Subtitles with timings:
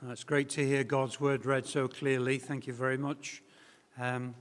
[0.00, 2.38] Uh, It's great to hear God's word read so clearly.
[2.38, 3.42] Thank you very much.
[3.98, 4.36] Um,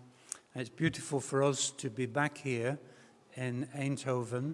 [0.53, 2.77] it's beautiful for us to be back here
[3.35, 4.53] in Eindhoven.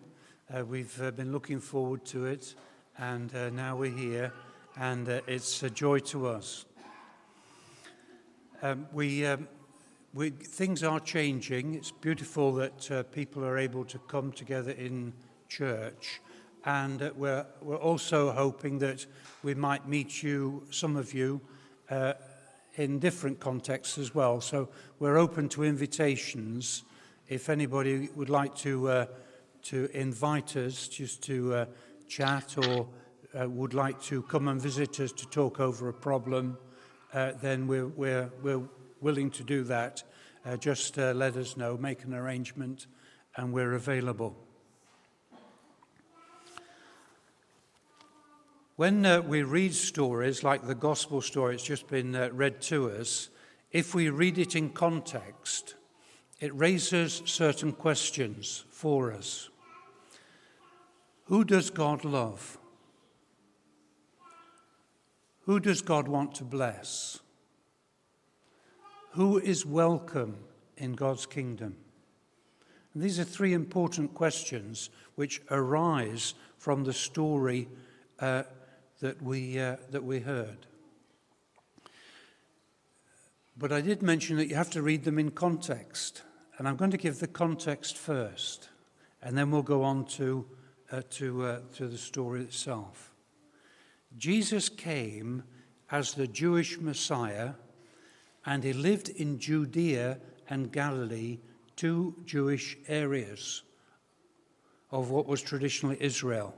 [0.49, 2.55] Uh, we've uh, been looking forward to it,
[2.97, 4.31] and uh, now we're here,
[4.77, 6.63] and uh, it's a joy to us.
[8.61, 9.49] Um, we, um,
[10.13, 11.75] we, things are changing.
[11.75, 15.11] It's beautiful that uh, people are able to come together in
[15.49, 16.21] church.
[16.65, 19.05] And uh, we're, we're also hoping that
[19.43, 21.41] we might meet you, some of you,
[21.89, 22.13] uh,
[22.75, 24.41] in different contexts as well.
[24.41, 26.83] So we're open to invitations.
[27.27, 29.05] If anybody would like to, uh,
[29.63, 31.65] to invite us just to uh,
[32.07, 32.87] chat or
[33.39, 36.57] uh, would like to come and visit us to talk over a problem,
[37.13, 38.61] uh, then we're, we're, we're
[39.01, 40.03] willing to do that.
[40.45, 42.87] Uh, just uh, let us know, make an arrangement,
[43.37, 44.35] and we're available.
[48.75, 52.89] When uh, we read stories like the gospel story, it's just been uh, read to
[52.89, 53.29] us,
[53.71, 55.75] if we read it in context,
[56.39, 59.49] it raises certain questions for us.
[61.25, 62.57] Who does God love?
[65.41, 67.19] Who does God want to bless?
[69.11, 70.37] Who is welcome
[70.77, 71.75] in God's kingdom?
[72.95, 77.67] And these are three important questions which arise from the story
[78.19, 78.43] uh,
[78.99, 80.65] that, we, uh, that we heard.
[83.57, 86.23] But I did mention that you have to read them in context.
[86.57, 88.69] And I'm going to give the context first,
[89.23, 90.45] and then we'll go on to,
[90.91, 93.11] uh, to, uh, to the story itself.
[94.17, 95.43] Jesus came
[95.89, 97.53] as the Jewish Messiah,
[98.45, 101.39] and he lived in Judea and Galilee,
[101.75, 103.63] two Jewish areas
[104.91, 106.53] of what was traditionally Israel.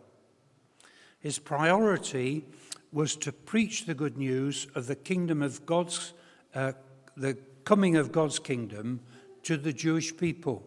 [1.26, 2.45] His priority
[2.92, 6.14] was to preach the good news of the kingdom of God's,
[6.54, 6.73] uh,
[7.18, 9.00] the coming of God's kingdom
[9.42, 10.62] to the Jewish people,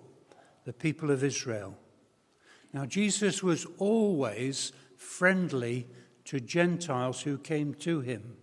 [0.64, 1.78] the people of Israel.
[2.72, 5.86] Now, Jesus was always friendly
[6.24, 8.36] to Gentiles who came to him.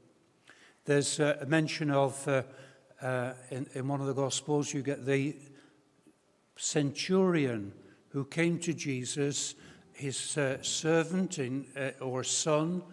[0.86, 2.44] There's uh, a mention of, uh,
[3.02, 5.36] uh, in, in one of the Gospels, you get the
[6.56, 7.74] centurion
[8.12, 9.56] who came to Jesus,
[9.96, 12.84] his uh, servant in, uh, or son.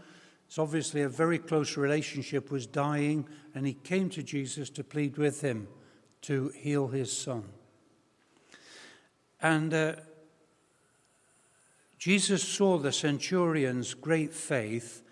[0.46, 5.16] It's obviously a very close relationship, was dying, and he came to Jesus to plead
[5.16, 5.68] with him
[6.22, 7.44] to heal his son.
[9.40, 9.94] And uh,
[11.98, 15.02] Jesus saw the centurion's great faith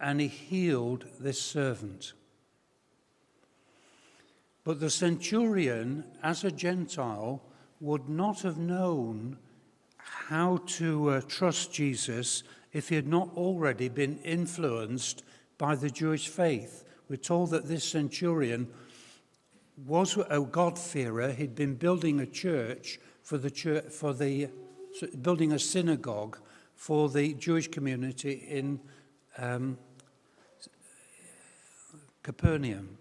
[0.00, 2.12] and he healed this servant.
[4.64, 7.42] But the centurion, as a Gentile,
[7.80, 9.38] would not have known
[10.28, 15.22] how to uh, trust Jesus if he had not already been influenced
[15.58, 16.84] by the Jewish faith.
[17.08, 18.68] We're told that this centurion
[19.86, 21.32] was a God-fearer.
[21.32, 24.48] He'd been building a church for the church, for the
[25.20, 26.38] building a synagogue
[26.74, 28.80] for the Jewish community in
[29.38, 29.78] um,
[32.22, 32.98] Capernaum.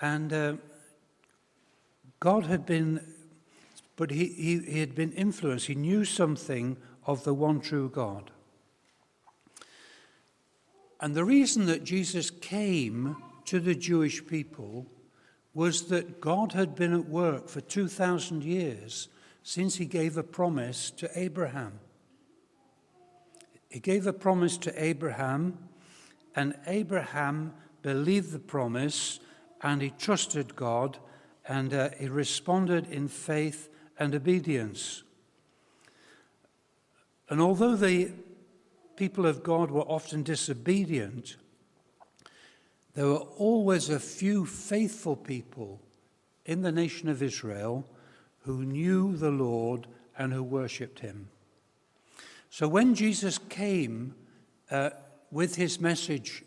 [0.00, 0.54] And uh,
[2.20, 3.00] God had been,
[3.98, 5.66] but he, he, he had been influenced.
[5.66, 8.30] He knew something of the one true God.
[11.00, 13.16] And the reason that Jesus came
[13.46, 14.86] to the Jewish people
[15.52, 19.08] was that God had been at work for 2,000 years
[19.42, 21.80] since he gave a promise to Abraham.
[23.68, 25.58] He gave a promise to Abraham,
[26.36, 29.18] and Abraham believed the promise
[29.60, 30.98] and he trusted God
[31.48, 35.02] and uh, he responded in faith and obedience.
[37.28, 38.12] And although the
[38.96, 41.36] people of God were often disobedient,
[42.94, 45.80] there were always a few faithful people
[46.44, 47.88] in the nation of Israel
[48.40, 49.86] who knew the Lord
[50.16, 51.28] and who worshipped him.
[52.50, 54.14] So when Jesus came
[54.70, 54.90] uh,
[55.30, 56.42] with his message,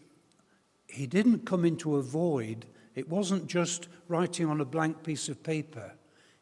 [0.87, 2.65] he didn't come into a void.
[2.95, 5.93] It wasn't just writing on a blank piece of paper.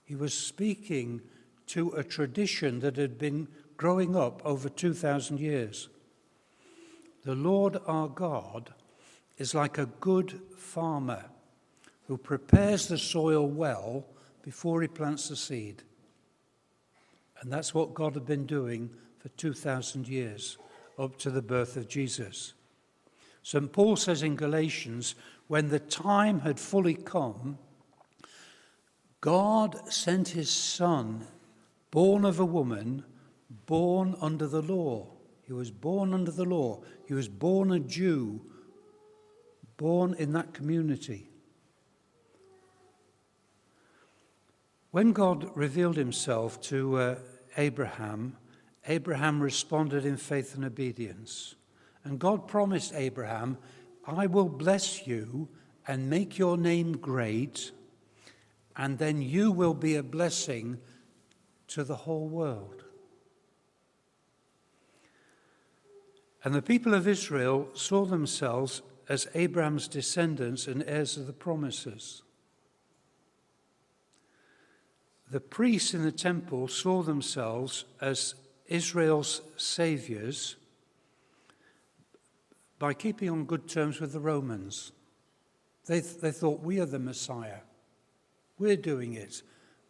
[0.10, 1.22] He was speaking
[1.68, 3.48] to a tradition that had been
[3.78, 5.88] growing up over 2,000 years.
[7.26, 8.74] The Lord our God
[9.38, 11.26] is like a good farmer
[12.08, 14.04] who prepares the soil well
[14.42, 15.84] before he plants the seed.
[17.42, 18.90] And that's what God had been doing
[19.20, 20.58] for 2,000 years,
[20.98, 22.54] up to the birth of Jesus.
[23.44, 23.72] St.
[23.72, 25.14] Paul says in Galatians,
[25.48, 27.60] when the time had fully come,
[29.22, 31.28] God sent his Son,
[31.92, 33.04] born of a woman,
[33.66, 35.08] born under the law.
[35.42, 36.82] He was born under the law.
[37.06, 38.42] He was born a Jew
[39.80, 41.30] born in that community.
[44.92, 47.16] When God revealed himself to uh,
[47.56, 48.36] Abraham,
[48.88, 51.56] Abraham responded in faith and obedience.
[52.04, 53.58] And God promised Abraham,
[54.06, 55.48] I will bless you
[55.88, 57.72] and make your name great,
[58.80, 60.80] and then you will be a blessing
[61.68, 62.86] to the whole world.
[66.46, 72.24] And the people of Israel saw themselves as Abraham's descendants and heirs of the promises.
[75.30, 78.34] The priests in the temple saw themselves as
[78.68, 80.56] Israel's saviors
[82.80, 84.94] by keeping on good terms with the Romans.
[85.86, 87.60] They, they thought, we are the Messiah.
[88.60, 89.42] We're doing it.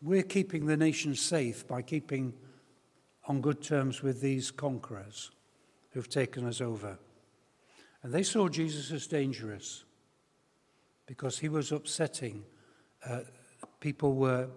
[0.02, 2.34] We're keeping the nation safe by keeping
[3.28, 5.32] on good terms with these conquerors
[5.92, 6.98] who've taken us over.
[8.04, 9.84] And they saw Jesus as dangerous
[11.08, 12.44] because he was upsetting.
[13.06, 13.22] Uh,
[13.80, 14.48] people were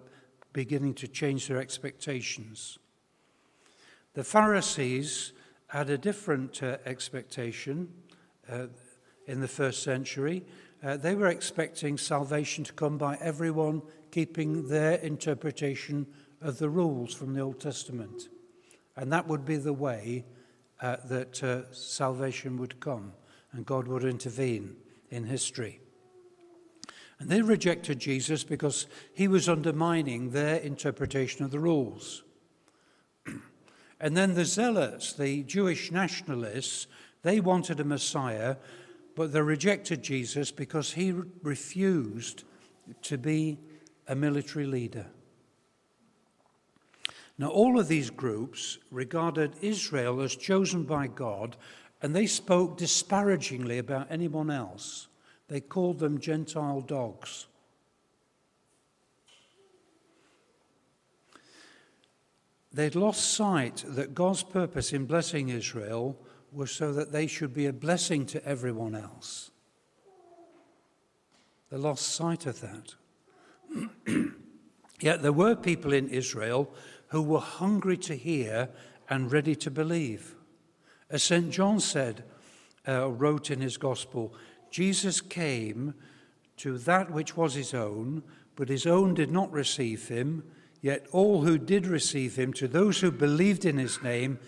[0.52, 2.78] beginning to change their expectations.
[4.12, 5.32] The Pharisees
[5.68, 7.88] had a different uh, expectation
[8.50, 8.66] uh,
[9.26, 10.44] in the first century.
[10.84, 13.80] Uh, they were expecting salvation to come by everyone
[14.12, 16.06] keeping their interpretation
[16.40, 18.28] of the rules from the Old Testament.
[18.94, 20.24] And that would be the way
[20.80, 23.14] uh, that uh, salvation would come
[23.52, 24.76] and God would intervene
[25.10, 25.80] in history.
[27.18, 32.24] And they rejected Jesus because he was undermining their interpretation of the rules.
[34.00, 36.86] and then the zealots, the Jewish nationalists,
[37.22, 38.56] they wanted a Messiah,
[39.14, 42.44] but they rejected Jesus because he refused
[43.02, 43.58] to be
[44.12, 45.06] a military leader.
[47.38, 51.56] Now, all of these groups regarded Israel as chosen by God,
[52.02, 55.08] and they spoke disparagingly about anyone else.
[55.48, 57.46] They called them Gentile dogs.
[62.70, 66.18] They'd lost sight that God's purpose in blessing Israel
[66.52, 69.50] was so that they should be a blessing to everyone else.
[71.70, 72.94] They lost sight of that.
[75.00, 76.72] Yet there were people in Israel
[77.08, 78.68] who were hungry to hear
[79.08, 80.34] and ready to believe.
[81.10, 81.50] As St.
[81.50, 82.24] John said,
[82.88, 84.34] uh, wrote in his gospel,
[84.70, 85.94] Jesus came
[86.56, 88.22] to that which was his own,
[88.56, 90.44] but his own did not receive him.
[90.80, 94.38] Yet all who did receive him, to those who believed in his name,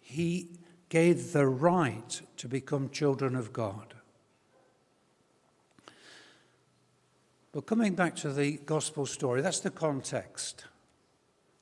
[0.00, 0.48] he
[0.88, 3.93] gave the right to become children of God.
[7.54, 10.64] But coming back to the gospel story, that's the context.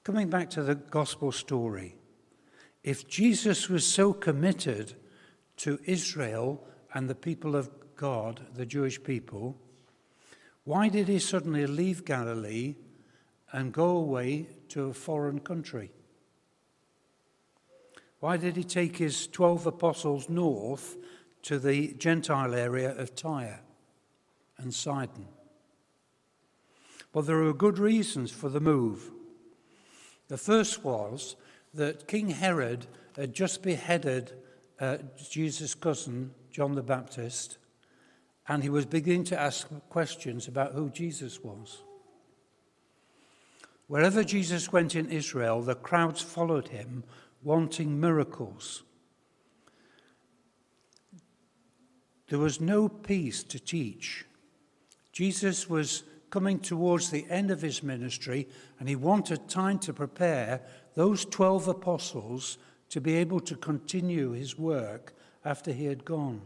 [0.04, 1.96] Coming back to the gospel story,
[2.82, 4.94] if Jesus was so committed
[5.58, 9.54] to Israel and the people of God, the Jewish people,
[10.64, 12.76] why did he suddenly leave Galilee
[13.52, 15.90] and go away to a foreign country?
[18.20, 20.96] Why did he take his 12 apostles north
[21.42, 23.60] to the Gentile area of Tyre
[24.56, 25.28] and Sidon?
[27.12, 29.10] Well, there were good reasons for the move.
[30.28, 31.36] The first was
[31.74, 32.86] that King Herod
[33.16, 34.32] had just beheaded
[34.80, 34.98] uh,
[35.30, 37.58] Jesus' cousin, John the Baptist,
[38.48, 41.82] and he was beginning to ask questions about who Jesus was.
[43.86, 47.04] Wherever Jesus went in Israel, the crowds followed him
[47.42, 48.82] wanting miracles.
[52.28, 54.24] There was no peace to teach.
[55.12, 58.48] Jesus was coming towards the end of his ministry,
[58.80, 60.62] and he wanted time to prepare
[60.94, 62.56] those 12 apostles
[62.88, 65.12] to be able to continue his work
[65.44, 66.40] after he had gone.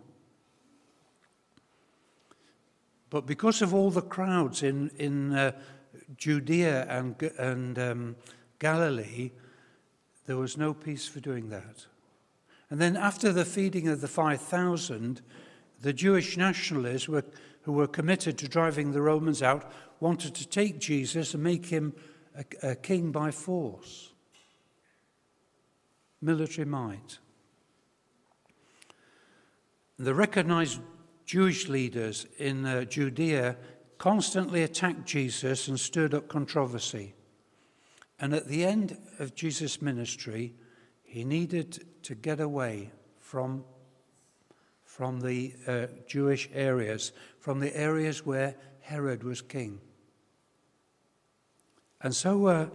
[3.11, 5.53] But because of all the crowds in, in uh,
[6.17, 8.17] Judea and, and um,
[8.59, 9.31] Galilee,
[10.27, 11.87] there was no peace for doing that.
[12.71, 15.23] And then after the feeding of the 5,000,
[15.81, 17.25] the Jewish nationalists were,
[17.67, 19.69] who were committed to driving the Romans out
[19.99, 21.93] wanted to take Jesus and make him
[22.37, 24.13] a, a king by force.
[26.23, 27.19] Military might.
[29.99, 30.79] The recognized
[31.25, 33.57] Jewish leaders in uh, Judea
[33.99, 37.15] constantly attacked Jesus and stirred up controversy.
[38.21, 40.55] And at the end of Jesus' ministry,
[41.03, 43.65] he needed to get away from,
[44.97, 49.79] from the uh, Jewish areas, from the areas where Herod was king.
[52.01, 52.67] And so uh,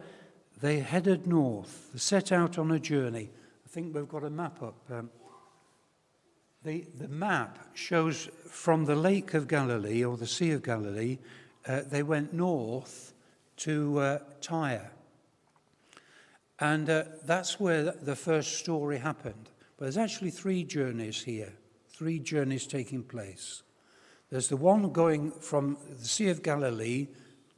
[0.62, 3.30] they headed north, set out on a journey.
[3.66, 4.76] I think we've got a map up.
[4.92, 5.10] Um,
[6.64, 11.18] The, the map shows from the Lake of Galilee or the Sea of Galilee,
[11.66, 13.14] uh, they went north
[13.66, 14.92] to uh, Tyre.
[16.60, 19.50] And uh, that's where the first story happened.
[19.78, 21.54] But there's actually three journeys here,
[22.02, 23.62] three journeys taking place.
[24.32, 27.10] There's the one going from the Sea of Galilee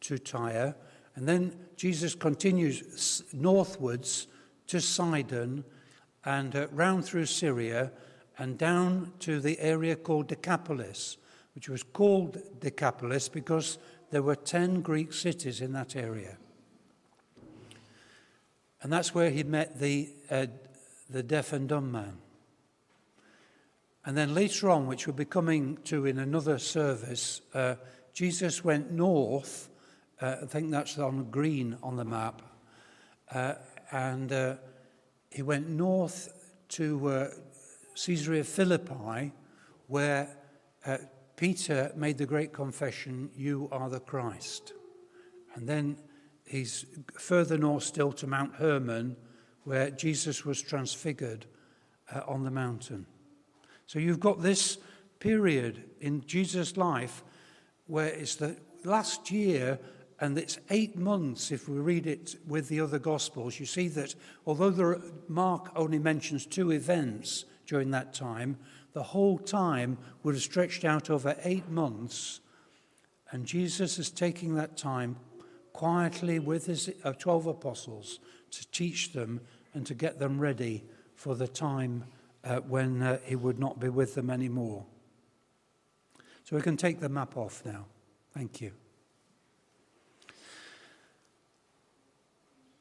[0.02, 0.76] to Tyre,
[1.16, 4.28] and then Jesus continues northwards
[4.68, 5.64] to Sidon
[6.26, 7.94] and uh, round through Syria
[8.38, 11.16] and down to the area called Decapolis,
[11.56, 13.78] which was called Decapolis because
[14.12, 16.36] there were 10 Greek cities in that area.
[18.82, 20.48] And that's where he met the, uh,
[21.10, 22.18] the deaf and dumb man.
[24.06, 27.76] And then later on, which we'll be coming to in another service, uh,
[28.14, 29.70] Jesus went north.
[30.22, 32.42] Uh, I think that's on green on the map.
[33.32, 33.54] Uh,
[33.92, 34.56] and uh,
[35.32, 36.34] he went north
[36.70, 37.28] to uh,
[37.96, 39.32] Caesarea Philippi,
[39.88, 40.36] where
[40.86, 40.98] uh,
[41.38, 44.74] Peter made the great confession, You are the Christ.
[45.56, 45.98] And then
[46.46, 46.86] he's
[47.18, 49.16] further north still to Mount Hermon,
[49.64, 51.46] where Jesus was transfigured
[52.28, 53.06] on the mountain.
[53.94, 54.80] So you've got this
[55.20, 57.24] period in Jesus' life
[57.86, 59.78] where it's the last year
[60.20, 63.60] and it's eight months if we read it with the other Gospels.
[63.60, 64.16] You see that
[64.48, 68.58] although there, Mark only mentions two events during that time,
[68.94, 72.40] the whole time would have stretched out over eight months.
[73.30, 75.18] And Jesus is taking that time
[75.72, 78.18] quietly with his uh, 12 apostles
[78.50, 79.42] to teach them
[79.76, 80.84] and to get them ready
[81.14, 82.06] for the time
[82.44, 84.86] uh, when uh, he would not be with them anymore.
[86.44, 87.86] So we can take the map off now.
[88.34, 88.72] Thank you.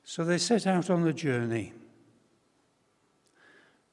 [0.04, 1.72] So they set out on the journey.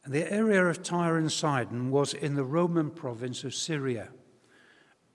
[0.03, 4.09] And the area of Tyre and Sidon was in the Roman province of Syria.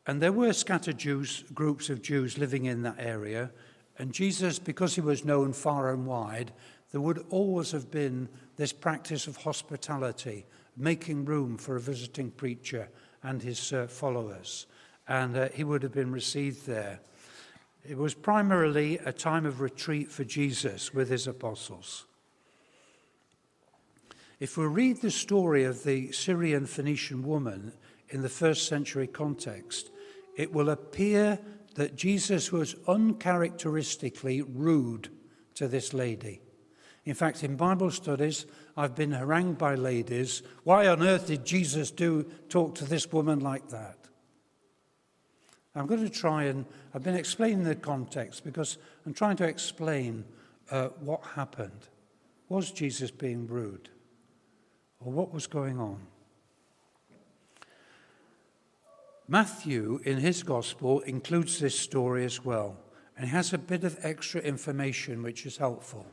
[0.06, 3.50] And there were scattered Jews, groups of Jews living in that area.
[3.98, 6.52] And Jesus, because he was known far and wide,
[6.92, 10.46] there would always have been this practice of hospitality,
[10.76, 12.88] making room for a visiting preacher
[13.22, 14.66] and his uh, followers.
[15.08, 17.00] And uh, he would have been received there.
[17.86, 22.06] It was primarily a time of retreat for Jesus with his apostles.
[24.40, 27.72] If we read the story of the Syrian Phoenician woman
[28.08, 29.90] in the first century context,
[30.36, 31.38] it will appear
[31.74, 35.08] that Jesus was uncharacteristically rude
[35.54, 36.40] to this lady.
[37.04, 38.46] In fact, in Bible studies,
[38.76, 40.42] I've been harangued by ladies.
[40.62, 43.98] Why on earth did Jesus do talk to this woman like that?
[45.76, 50.24] I'm going to try and I've been explaining the context because I'm trying to explain
[50.70, 51.88] uh, what happened.
[52.48, 53.90] Was Jesus being rude?
[55.00, 56.00] Or what was going on?
[59.26, 62.76] Matthew, in his gospel, includes this story as well,
[63.16, 66.06] and has a bit of extra information which is helpful.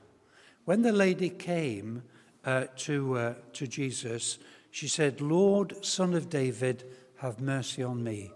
[0.66, 2.04] When the lady came
[2.46, 4.38] uh, to, uh, to Jesus,
[4.70, 6.84] she said, Lord, son of David,
[7.18, 8.32] have mercy on me.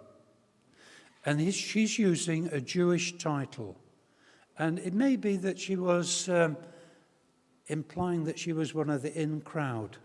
[1.25, 3.75] And his, she's using a Jewish title.
[4.57, 6.57] And it may be that she was um,
[7.67, 9.97] implying that she was one of the in crowd,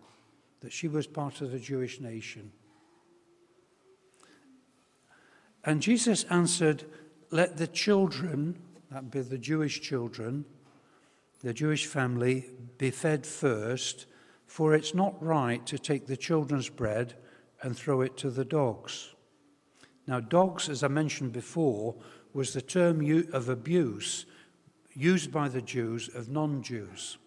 [0.60, 2.52] that she was part of the Jewish nation.
[5.64, 6.84] And Jesus answered,
[7.30, 8.58] Let the children,
[8.90, 10.44] that be the Jewish children,
[11.42, 12.46] the Jewish family,
[12.78, 14.06] be fed first,
[14.46, 17.14] for it's not right to take the children's bread
[17.62, 19.14] and throw it to the dogs.
[20.06, 21.94] Now, dogs, as I mentioned before,
[22.32, 23.00] was the term
[23.32, 24.26] of abuse
[24.94, 27.18] used by the Jews of non Jews.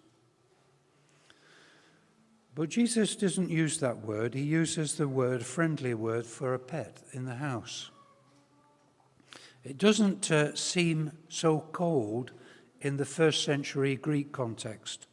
[2.56, 7.02] But Jesus doesn't use that word, he uses the word, friendly word, for a pet
[7.12, 7.90] in the house.
[9.64, 12.32] It doesn't uh, seem so cold
[12.84, 15.08] in the first century Greek context.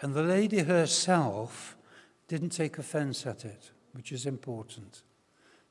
[0.00, 1.76] And the lady herself
[2.28, 5.02] didn't take offense at it, which is important.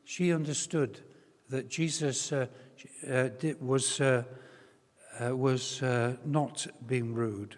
[0.03, 0.99] She understood
[1.49, 2.47] that Jesus uh,
[3.09, 3.29] uh,
[3.59, 4.23] was, uh,
[5.19, 7.55] uh was uh, not being rude.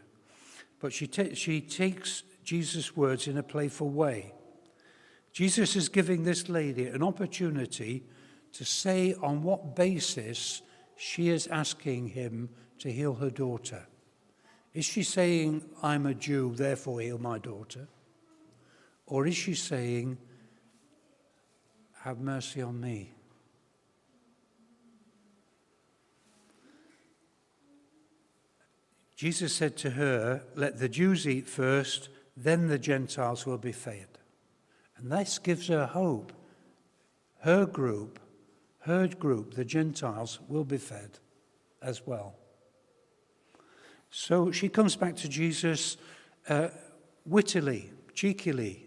[0.79, 4.33] But she, ta- she takes Jesus' words in a playful way.
[5.31, 8.03] Jesus is giving this lady an opportunity
[8.53, 10.61] to say on what basis
[10.97, 13.87] she is asking him to heal her daughter.
[14.73, 17.87] Is she saying, I'm a Jew, therefore heal my daughter?
[19.05, 20.17] Or is she saying,
[22.01, 23.11] Have mercy on me?
[29.15, 34.07] Jesus said to her, Let the Jews eat first, then the Gentiles will be fed.
[34.97, 36.33] And this gives her hope
[37.45, 38.19] her group,
[38.79, 41.19] her group, the Gentiles, will be fed
[41.79, 42.35] as well.
[44.17, 45.97] So she comes back to Jesus
[46.47, 46.69] uh,
[47.25, 48.85] wittily, cheekily.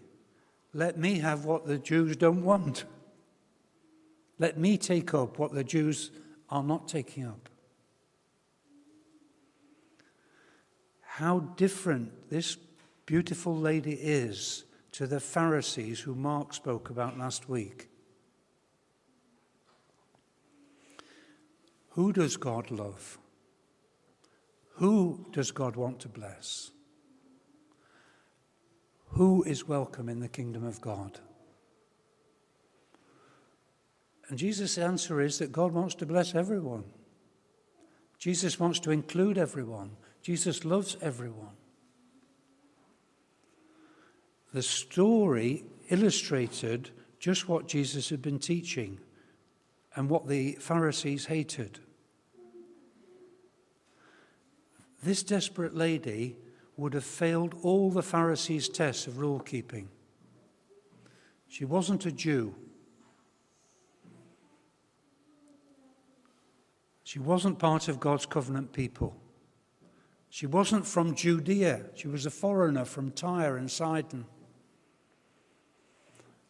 [0.73, 2.85] Let me have what the Jews don't want.
[4.39, 6.09] Let me take up what the Jews
[6.49, 7.47] are not taking up.
[11.01, 12.57] How different this
[13.05, 17.87] beautiful lady is to the Pharisees who Mark spoke about last week.
[21.89, 23.19] Who does God love?
[24.79, 26.71] Who does God want to bless?
[29.09, 31.19] Who is welcome in the kingdom of God?
[34.29, 36.85] And Jesus' answer is that God wants to bless everyone.
[38.17, 39.97] Jesus wants to include everyone.
[40.21, 41.57] Jesus loves everyone.
[44.53, 49.01] The story illustrated just what Jesus had been teaching
[49.93, 51.79] and what the Pharisees hated.
[55.01, 56.37] This desperate lady
[56.77, 59.89] would have failed all the Pharisees' tests of rule keeping.
[61.47, 62.55] She wasn't a Jew.
[67.03, 69.15] She wasn't part of God's covenant people.
[70.29, 71.85] She wasn't from Judea.
[71.95, 74.25] She was a foreigner from Tyre and Sidon.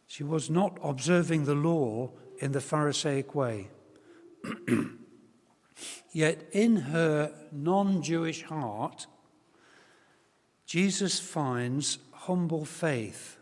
[0.06, 3.70] She was not observing the law in the Pharisaic way.
[6.12, 9.06] Yet in her non Jewish heart,
[10.66, 13.38] Jesus finds humble faith.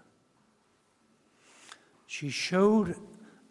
[2.07, 2.97] She showed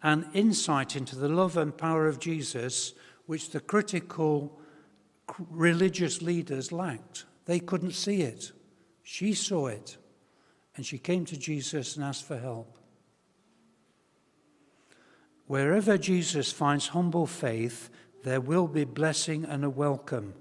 [0.02, 2.94] an insight into the love and power of Jesus
[3.26, 4.58] which the critical
[5.50, 7.24] religious leaders lacked.
[7.44, 8.52] They couldn't see it.
[9.02, 9.96] She saw it.
[10.76, 12.78] And she came to Jesus and asked for help.
[15.46, 17.90] Wherever Jesus finds humble faith,
[18.24, 20.34] there will be blessing and a welcome.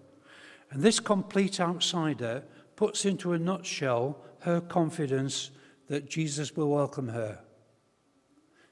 [0.72, 2.44] And this complete outsider
[2.76, 5.52] puts into a nutshell her confidence
[5.88, 7.40] that Jesus will welcome her.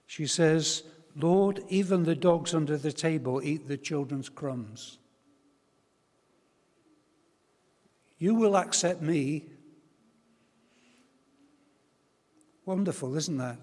[0.06, 0.84] She says,
[1.16, 5.00] Lord, even the dogs under the table eat the children's crumbs.
[8.18, 9.46] You will accept me.
[12.66, 13.58] Wonderful, isn't that?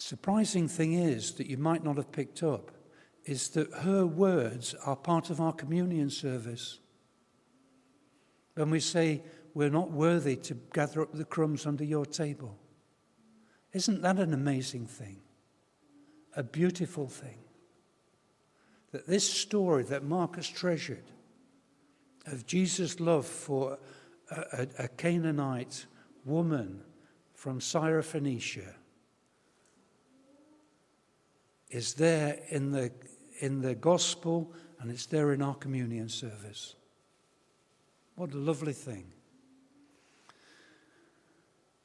[0.00, 2.70] Surprising thing is that you might not have picked up
[3.24, 6.78] is that her words are part of our communion service.
[8.54, 12.56] When we say, We're not worthy to gather up the crumbs under your table.
[13.72, 15.20] Isn't that an amazing thing?
[16.34, 17.38] A beautiful thing.
[18.92, 21.10] That this story that Mark has treasured
[22.26, 23.78] of Jesus' love for
[24.30, 25.86] a, a, a Canaanite
[26.24, 26.82] woman
[27.34, 28.74] from Syrophoenicia
[31.70, 32.90] is there in the,
[33.40, 36.74] in the gospel and it's there in our communion service.
[38.16, 39.12] What a lovely thing.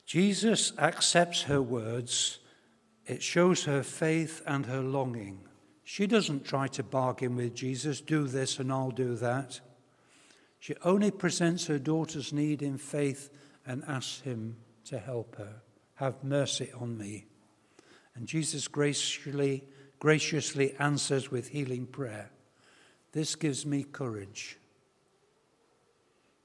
[0.06, 2.40] Jesus accepts her words.
[3.06, 5.40] It shows her faith and her longing.
[5.84, 9.60] She doesn't try to bargain with Jesus, do this and I'll do that.
[10.60, 13.30] She only presents her daughter's need in faith
[13.68, 15.62] and asks him to help her.
[15.96, 17.26] Have mercy on me.
[18.16, 19.64] And Jesus graciously,
[20.00, 22.30] graciously answers with healing prayer.
[23.12, 24.58] This gives me courage.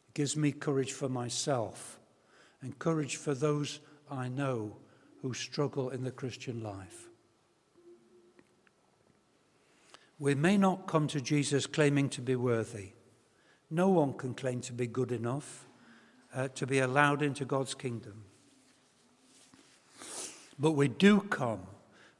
[0.08, 1.98] It gives me courage for myself
[2.62, 4.76] and courage for those I know
[5.22, 7.08] who struggle in the Christian life.
[10.18, 12.90] We may not come to Jesus claiming to be worthy.
[13.70, 15.66] No one can claim to be good enough
[16.34, 18.24] uh, to be allowed into God's kingdom.
[20.58, 21.66] But we do come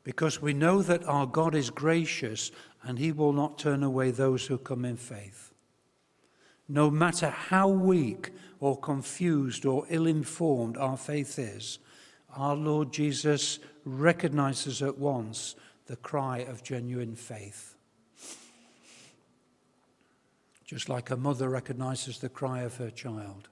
[0.03, 2.51] because we know that our God is gracious
[2.83, 5.53] and he will not turn away those who come in faith.
[6.69, 11.79] No matter how weak or confused or ill informed our faith is,
[12.35, 17.77] our Lord Jesus recognizes at once the cry of genuine faith
[20.71, 23.49] just like a mother recognizes the cry of her child.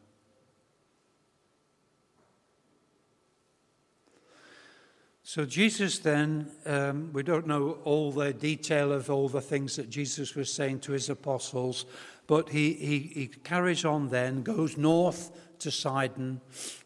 [5.28, 9.90] So, Jesus then, um, we don't know all the detail of all the things that
[9.90, 11.84] Jesus was saying to his apostles,
[12.26, 16.40] but he, he, he carries on then, goes north to Sidon,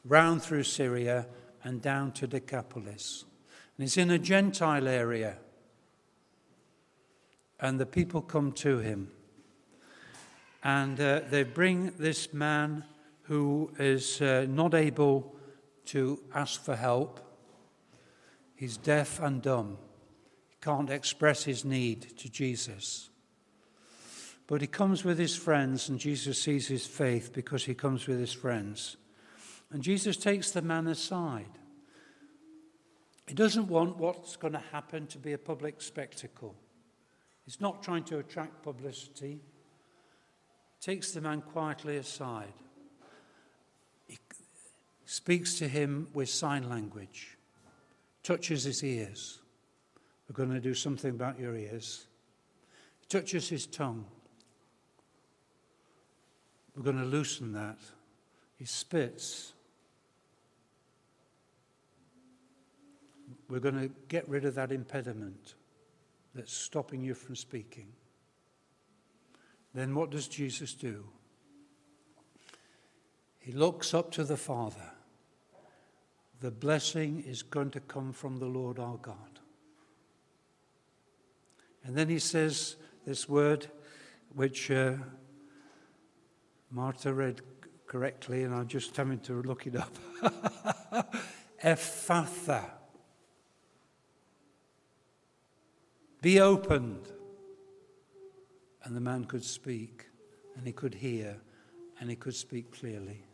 [0.04, 1.28] round through Syria,
[1.62, 3.26] and down to Decapolis.
[3.78, 5.36] And he's in a Gentile area,
[7.60, 9.12] and the people come to him.
[10.64, 12.82] And uh, they bring this man
[13.22, 15.32] who is uh, not able
[15.84, 17.20] to ask for help.
[18.62, 19.76] He's deaf and dumb.
[20.48, 23.10] He can't express his need to Jesus.
[24.46, 28.20] But he comes with his friends, and Jesus sees his faith because he comes with
[28.20, 28.98] his friends.
[29.72, 31.58] And Jesus takes the man aside.
[33.26, 36.54] He doesn't want what's going to happen to be a public spectacle.
[37.44, 39.40] He's not trying to attract publicity.
[40.80, 42.52] Takes the man quietly aside.
[44.06, 44.18] He
[45.04, 47.31] speaks to him with sign language,
[48.22, 49.38] touches his ears.
[50.28, 52.06] We're going to do something about your ears.
[53.00, 54.04] He touches his tongue.
[56.76, 57.78] We're going to loosen that.
[58.56, 59.52] He spits.
[63.48, 65.54] We're going to get rid of that impediment
[66.34, 67.88] that's stopping you from speaking.
[69.74, 71.04] Then what does Jesus do?
[73.38, 74.92] He looks up to the Father.
[76.42, 79.38] The blessing is going to come from the Lord our God.
[81.84, 82.74] And then he says
[83.06, 83.68] this word,
[84.34, 84.94] which uh,
[86.68, 87.42] Martha read
[87.86, 89.96] correctly, and I'm just having to look it up.
[91.62, 92.64] Ephphatha.
[96.22, 97.06] Be opened.
[98.82, 100.06] And the man could speak,
[100.56, 101.36] and he could hear,
[102.00, 103.26] and he could speak clearly.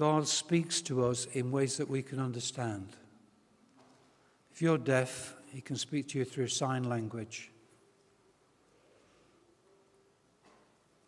[0.00, 2.88] God speaks to us in ways that we can understand.
[4.50, 7.50] If you're deaf, he can speak to you through sign language.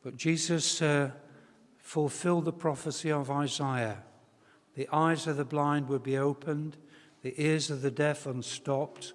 [0.05, 1.11] But Jesus uh,
[1.79, 4.03] fulfilled the prophecy of Isaiah.
[4.75, 6.77] The eyes of the blind will be opened,
[7.23, 9.15] the ears of the deaf unstopped.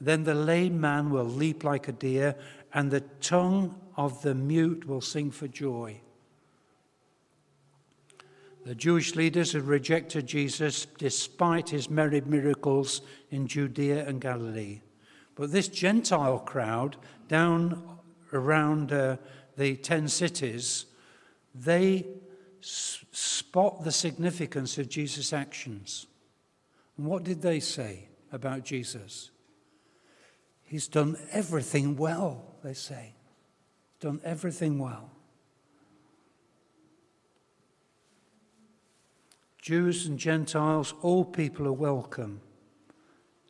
[0.00, 2.34] Then the lame man will leap like a deer,
[2.72, 6.00] and the tongue of the mute will sing for joy.
[8.68, 13.00] The Jewish leaders had rejected Jesus despite his many miracles
[13.30, 14.82] in Judea and Galilee.
[15.36, 16.96] But this Gentile crowd
[17.28, 17.98] down
[18.30, 19.16] around uh,
[19.56, 20.84] the ten cities,
[21.54, 22.08] they
[22.60, 26.06] spot the significance of Jesus' actions.
[26.98, 29.30] And what did they say about Jesus?
[30.62, 33.14] He's done everything well, they say.
[33.98, 35.10] Done everything well.
[39.68, 42.40] Jews and Gentiles, all people are welcome.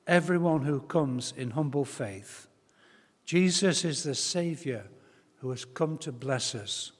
[0.05, 2.49] Everyone who comes in humble faith.
[3.25, 4.83] Jesus is the Saviour
[5.37, 6.91] who has come to bless us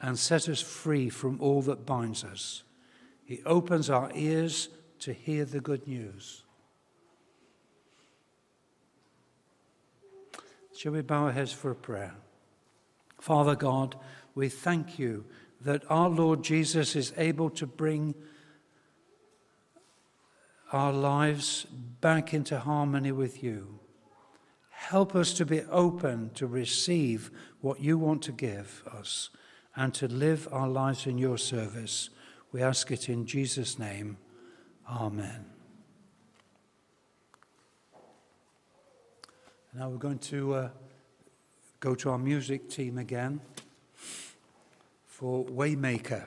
[0.00, 2.64] and set us free from all that binds us.
[3.24, 6.42] He opens our ears to hear the good news.
[10.76, 12.16] Shall we bow our heads for a prayer?
[13.20, 13.94] Father God,
[14.34, 15.24] we thank you
[15.60, 18.16] that our Lord Jesus is able to bring
[20.72, 21.66] our lives
[22.00, 23.80] back into harmony with you.
[24.70, 27.30] Help us to be open to receive
[27.60, 29.30] what you want to give us
[29.76, 32.10] and to live our lives in your service.
[32.52, 34.16] We ask it in Jesus' name.
[34.88, 35.44] Amen.
[39.72, 40.68] Now we're going to uh,
[41.78, 43.40] go to our music team again
[45.06, 46.26] for Waymaker.